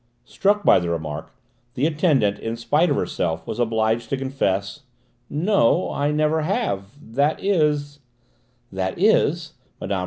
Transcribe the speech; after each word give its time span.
Struck 0.25 0.63
by 0.63 0.79
the 0.79 0.89
remark, 0.89 1.31
the 1.75 1.85
attendant, 1.85 2.39
in 2.39 2.55
spite 2.57 2.89
of 2.89 2.95
herself, 2.95 3.45
was 3.45 3.59
obliged 3.59 4.09
to 4.09 4.17
confess: 4.17 4.79
"No, 5.29 5.91
I 5.91 6.09
never 6.09 6.41
have 6.41 6.87
that 7.13 7.39
is" 7.39 7.99
"That 8.71 8.97
is," 8.97 9.53
Mme. 9.79 9.93